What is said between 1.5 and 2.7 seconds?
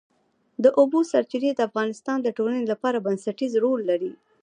د افغانستان د ټولنې